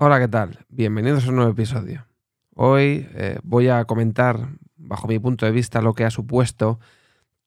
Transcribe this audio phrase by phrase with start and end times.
[0.00, 0.58] Hola, ¿qué tal?
[0.68, 2.06] Bienvenidos a un nuevo episodio.
[2.54, 6.78] Hoy eh, voy a comentar, bajo mi punto de vista, lo que ha supuesto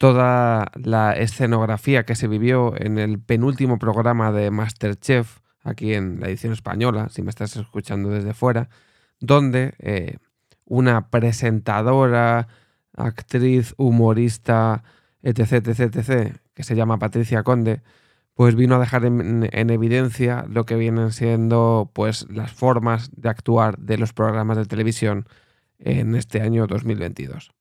[0.01, 6.27] toda la escenografía que se vivió en el penúltimo programa de Masterchef, aquí en la
[6.27, 8.69] edición española, si me estás escuchando desde fuera,
[9.19, 10.17] donde eh,
[10.65, 12.47] una presentadora,
[12.95, 14.83] actriz, humorista,
[15.21, 17.81] etc., etc., etc., que se llama Patricia Conde,
[18.33, 23.77] pues vino a dejar en, evidencia lo que vienen siendo pues las formas de actuar
[23.77, 25.27] de los programas de televisión
[25.79, 27.51] en este año 2022.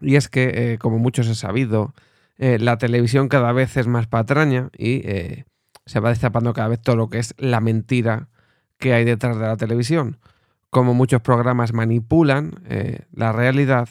[0.00, 1.92] Y es que, eh, como muchos he sabido,
[2.38, 5.02] eh, la televisión cada vez es más patraña y
[5.88, 8.28] se va destapando cada vez todo lo que es la mentira
[8.78, 10.18] que hay detrás de la televisión.
[10.70, 12.62] Como muchos programas manipulan
[13.12, 13.88] la realidad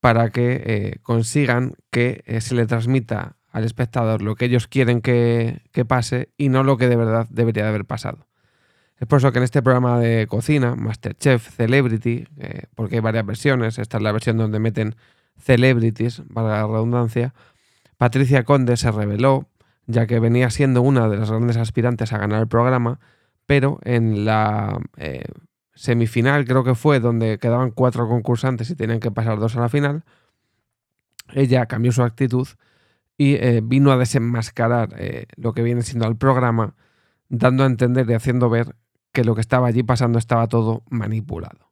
[0.00, 6.30] para que consigan que se le transmita al espectador lo que ellos quieren que, pase
[6.36, 8.26] y no lo que de verdad debería de haber pasado.
[8.98, 13.24] Es por eso que en este programa de cocina, Masterchef, Celebrity, eh, porque hay varias
[13.24, 14.94] versiones, esta es la versión donde meten
[15.38, 17.34] celebrities, valga la redundancia,
[17.96, 19.48] Patricia Conde se reveló,
[19.86, 23.00] ya que venía siendo una de las grandes aspirantes a ganar el programa,
[23.46, 25.24] pero en la eh,
[25.74, 29.68] semifinal creo que fue donde quedaban cuatro concursantes y tenían que pasar dos a la
[29.68, 30.04] final,
[31.32, 32.46] ella cambió su actitud
[33.16, 36.74] y eh, vino a desenmascarar eh, lo que viene siendo el programa,
[37.28, 38.76] dando a entender y haciendo ver
[39.12, 41.69] que lo que estaba allí pasando estaba todo manipulado.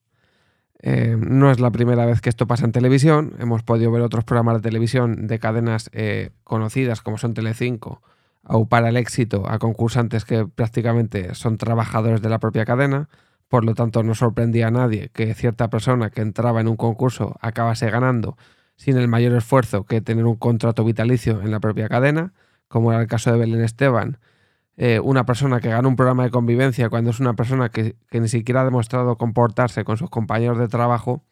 [0.80, 4.24] Eh, no es la primera vez que esto pasa en televisión, hemos podido ver otros
[4.24, 5.90] programas de televisión de cadenas
[6.44, 8.00] conocidas como son Telecinco,
[8.44, 13.08] o para el éxito a concursantes que prácticamente son trabajadores de la propia cadena,
[13.48, 17.36] por lo tanto no sorprendía a nadie que cierta persona que entraba en un concurso
[17.40, 18.36] acabase ganando
[18.76, 22.32] sin el mayor esfuerzo que tener un contrato vitalicio en la propia cadena,
[22.68, 24.18] como era el caso de Belén Esteban,
[24.80, 28.28] eh, una persona que gana un programa de convivencia cuando es una persona que, ni
[28.28, 31.24] siquiera ha demostrado comportarse con sus compañeros de trabajo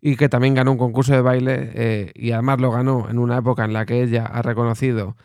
[0.00, 3.36] y que también ganó un concurso de baile eh, y además lo ganó en una
[3.36, 5.16] época en la que ella ha reconocido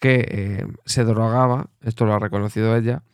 [0.00, 3.04] que eh, se drogaba, esto lo ha reconocido ella,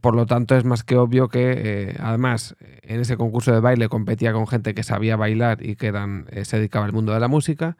[0.00, 4.32] por lo tanto, es más que obvio que, además, en ese concurso de baile competía
[4.32, 7.76] con gente que sabía bailar y que eran, se dedicaba al mundo de la música.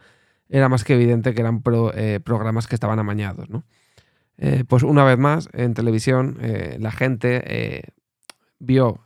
[0.49, 3.49] Era más que evidente que eran programas que estaban amañados.
[4.69, 6.39] Pues una vez más, en televisión,
[6.79, 7.93] la gente
[8.59, 9.01] vio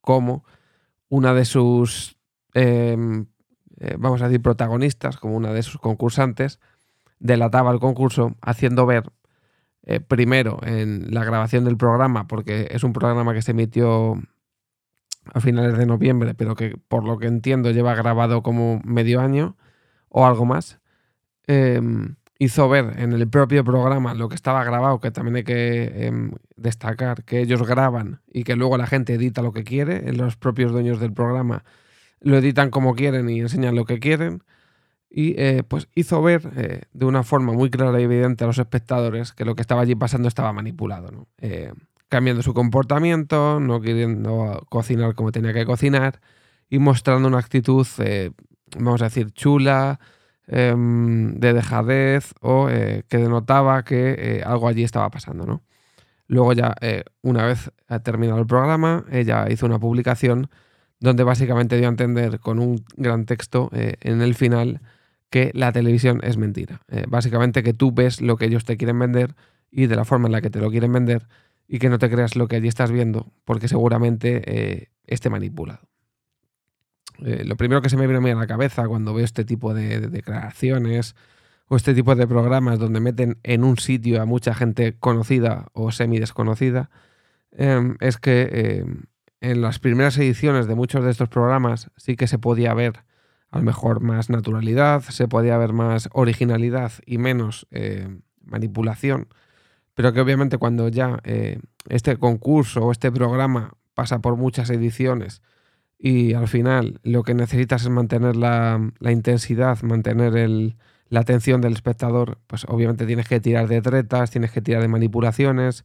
[0.00, 0.44] cómo
[1.08, 2.16] una de sus,
[2.54, 3.26] em,
[3.98, 6.58] vamos a decir, protagonistas, como una de sus concursantes,
[7.18, 9.12] delataba el concurso haciendo ver
[9.88, 14.20] eh, primero en la grabación del programa, porque es un programa que se emitió
[15.32, 19.56] a finales de noviembre, pero que por lo que entiendo lleva grabado como medio año
[20.08, 20.80] o algo más.
[21.46, 26.06] Em, hizo ver en el propio programa lo que estaba grabado, que también hay que
[26.06, 30.36] em, destacar que ellos graban y que luego la gente edita lo que quiere, los
[30.36, 31.64] propios dueños del programa
[32.20, 34.42] lo editan como quieren y enseñan lo que quieren.
[35.08, 38.58] Y eh, pues hizo ver eh, de una forma muy clara y evidente a los
[38.58, 41.72] espectadores que lo que estaba allí pasando estaba manipulado, eh,
[42.08, 46.20] cambiando su comportamiento, no queriendo cocinar como tenía que cocinar
[46.68, 47.86] y mostrando una actitud,
[48.76, 50.00] vamos a decir, chula,
[50.46, 55.46] em, de dejadez o que denotaba que algo allí estaba pasando.
[55.46, 55.62] ¿no?
[56.26, 56.74] Luego ya,
[57.22, 57.70] una vez
[58.02, 60.50] terminado el programa, ella hizo una publicación
[61.00, 64.80] donde básicamente dio a entender con un gran texto en el final
[65.30, 66.82] que la televisión es mentira.
[66.88, 69.34] Eh, básicamente que tú ves lo que ellos te quieren vender
[69.70, 71.26] y de la forma en la que te lo quieren vender
[71.68, 75.80] y que no te creas lo que allí estás viendo porque seguramente eh, esté manipulado.
[77.24, 80.00] Eh, lo primero que se me viene a la cabeza cuando veo este tipo de,
[80.08, 81.14] declaraciones
[81.68, 85.90] o este tipo de programas donde meten en un sitio a mucha gente conocida o
[85.90, 86.90] semi desconocida
[87.52, 89.04] em, es que em,
[89.40, 93.04] en las primeras ediciones de muchos de estos programas sí que se podía ver
[93.50, 99.28] a lo mejor más naturalidad, se podía ver más originalidad y menos eh, manipulación,
[99.94, 105.42] pero que obviamente cuando ya eh, este concurso o este programa pasa por muchas ediciones
[105.98, 110.74] y al final lo que necesitas es mantener la, intensidad, mantener
[111.08, 114.88] la atención del espectador, pues obviamente tienes que tirar de tretas, tienes que tirar de
[114.88, 115.84] manipulaciones.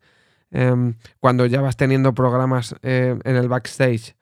[0.51, 4.15] Em, cuando ya vas teniendo programas eh, en el backstage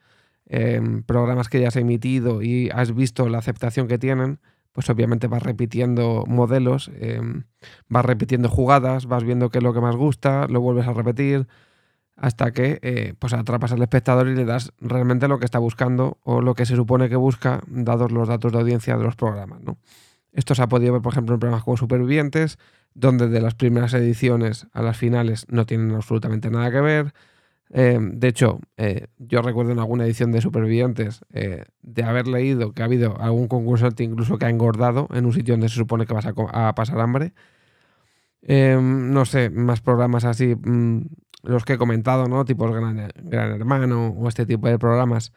[1.05, 4.39] programas que ya has emitido y has visto la aceptación que tienen,
[4.71, 7.43] pues obviamente vas repitiendo modelos, em,
[7.87, 11.47] vas repitiendo jugadas, vas viendo qué es lo que más gusta, lo vuelves a repetir.
[12.19, 16.17] Hasta que eh, pues atrapas al espectador y le das realmente lo que está buscando
[16.23, 19.61] o lo que se supone que busca, dados los datos de audiencia de los programas.
[19.61, 19.77] ¿no?
[20.33, 22.59] Esto se ha podido ver, por ejemplo, en programas como Supervivientes,
[22.93, 27.13] donde de las primeras ediciones a las finales no tienen absolutamente nada que ver.
[27.71, 32.81] Eh, de hecho, eh, yo recuerdo en alguna edición de Supervivientes de haber leído que
[32.81, 36.13] ha habido algún concursante incluso que ha engordado en un sitio donde se supone que
[36.13, 37.31] vas a, pasar hambre.
[38.41, 40.55] no sé, más programas así.
[41.43, 42.45] Los que he comentado, ¿no?
[42.45, 45.31] Tipo Gran, Gran Hermano o este tipo de programas,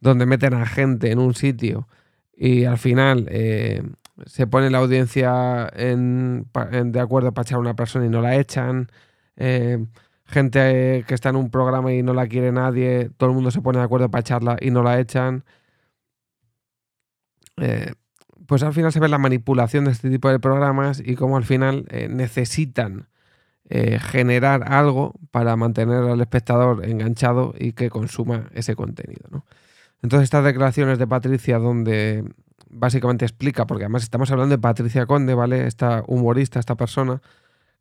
[0.00, 1.86] donde meten a gente en un sitio
[2.34, 3.82] y al final eh,
[4.26, 6.48] se pone la audiencia en,
[6.86, 8.90] de acuerdo para echar a una persona y no la echan.
[9.36, 9.84] Eh,
[10.26, 13.60] gente que está en un programa y no la quiere nadie, todo el mundo se
[13.60, 15.44] pone de acuerdo para echarla y no la echan.
[17.58, 17.92] Eh,
[18.46, 21.44] pues al final se ve la manipulación de este tipo de programas y cómo al
[21.44, 23.08] final necesitan
[23.68, 29.28] eh, generar algo para mantener al espectador enganchado y que consuma ese contenido.
[29.30, 29.46] ¿no?
[30.02, 32.24] Entonces estas declaraciones de Patricia donde
[32.68, 35.66] básicamente explica, porque además estamos hablando de Patricia Conde, ¿vale?
[35.66, 37.22] Esta humorista, esta persona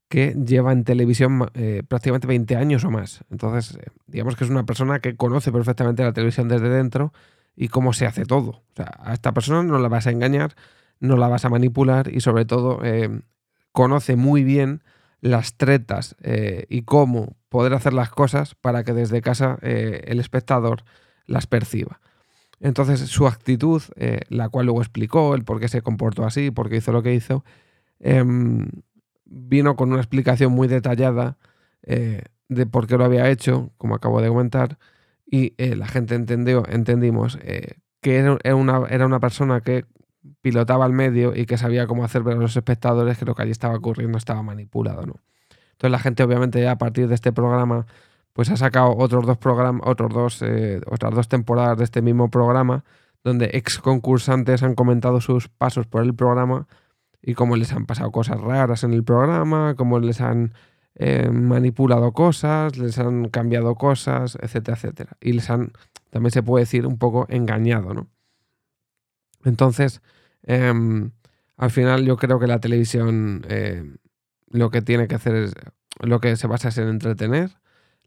[0.07, 3.23] que lleva en televisión eh, prácticamente 20 años o más.
[3.31, 7.13] Entonces, eh, digamos que es una persona que conoce perfectamente la televisión desde dentro
[7.55, 8.49] y cómo se hace todo.
[8.49, 10.53] O sea, a esta persona no la vas a engañar,
[10.99, 12.79] no la vas a manipular y sobre todo
[13.71, 14.83] conoce muy bien
[15.21, 20.19] las tretas eh, y cómo poder hacer las cosas para que desde casa eh, el
[20.19, 20.83] espectador
[21.27, 22.01] las perciba.
[22.59, 26.69] Entonces su actitud, eh, la cual luego explicó, el por qué se comportó así, por
[26.69, 27.45] qué hizo lo que hizo,
[27.99, 28.67] em,
[29.25, 31.37] vino con una explicación muy detallada
[31.83, 34.77] de por qué lo había hecho, como acabo de comentar,
[35.25, 37.39] y la gente entendió, entendimos
[38.01, 39.85] que era una, era una persona que
[40.41, 43.43] pilotaba al medio y que sabía cómo hacer ver a los espectadores que lo que
[43.43, 45.15] allí estaba ocurriendo estaba manipulado, ¿no?
[45.71, 47.87] Entonces la gente obviamente a partir de este programa
[48.33, 52.29] pues ha sacado otros dos programas, otros dos, eh, otras dos temporadas de este mismo
[52.29, 52.83] programa
[53.23, 56.67] donde ex concursantes han comentado sus pasos por el programa
[57.21, 60.53] y cómo les han pasado cosas raras en el programa, cómo les han
[60.95, 65.17] eh, manipulado cosas, les han cambiado cosas, etcétera, etcétera.
[65.21, 65.71] Y les han,
[66.09, 68.07] también se puede decir, un poco engañado, ¿no?
[69.45, 70.01] Entonces,
[70.43, 71.11] em,
[71.57, 73.83] al final yo creo que la televisión eh,
[74.49, 75.53] lo que tiene que hacer es,
[75.99, 77.51] lo que se basa es en entretener.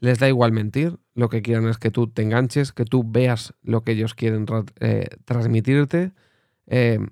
[0.01, 3.55] Les da igual mentir, lo que quieren es que tú te enganches, que tú veas
[3.63, 4.45] lo que ellos quieren
[4.81, 6.13] eh, transmitirte.
[6.67, 7.09] Em,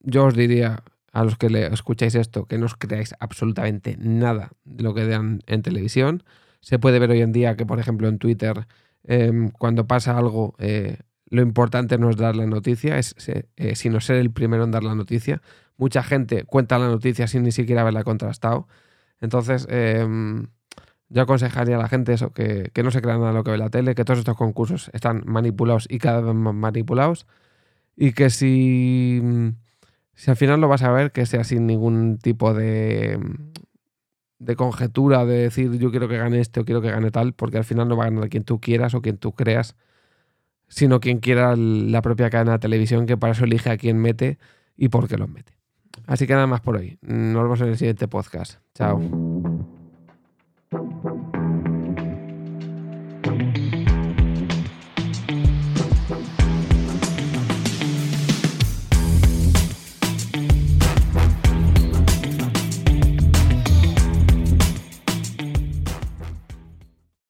[0.00, 4.52] yo os diría a los que le escucháis esto que no os creáis absolutamente nada
[4.64, 6.22] de lo que dan en televisión.
[6.60, 8.66] Se puede ver hoy en día que, por ejemplo, en Twitter,
[9.04, 10.98] em, cuando pasa algo, eh,
[11.30, 14.84] lo importante no es dar la noticia, es, eh, sino ser el primero en dar
[14.84, 15.42] la noticia.
[15.76, 18.66] Mucha gente cuenta la noticia sin ni siquiera haberla contrastado.
[19.20, 20.48] Entonces, em,
[21.08, 23.70] yo aconsejaría a la gente eso, que, no se crean nada lo que ve la
[23.70, 27.26] tele, que todos estos concursos están manipulados y cada vez más manipulados.
[27.96, 29.22] Y que si,
[30.14, 33.18] si al final lo vas a ver, que sea sin ningún tipo de,
[34.38, 37.58] de conjetura de decir yo quiero que gane este o quiero que gane tal, porque
[37.58, 39.76] al final no va a ganar quien tú quieras o quien tú creas
[40.68, 44.38] sino quien quiera la propia cadena de televisión, que para eso elige a quién mete
[44.76, 45.52] y por qué los mete.
[46.06, 46.98] Así que nada más por hoy.
[47.02, 48.60] Nos vemos en el siguiente podcast.
[48.74, 49.00] Chao.